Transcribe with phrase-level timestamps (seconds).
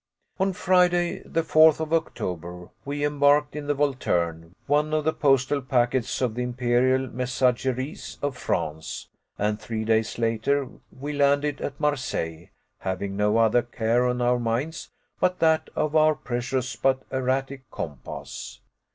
[0.39, 5.61] On Friday, the 4th of October, we embarked in the Volturne, one of the postal
[5.61, 12.49] packets of the Imperial Messageries of France; and three days later we landed at Marseilles,
[12.79, 18.59] having no other care on our minds but that of our precious but erratic compass.